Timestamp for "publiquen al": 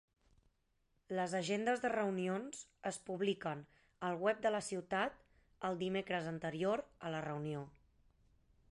3.11-4.17